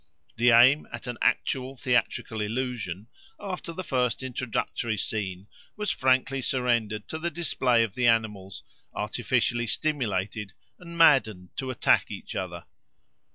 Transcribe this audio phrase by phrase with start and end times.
[0.35, 3.05] The aim at an actual theatrical illusion,
[3.39, 8.63] after the first introductory scene, was frankly surrendered to the display of the animals,
[8.95, 12.65] artificially stimulated and maddened to attack each other.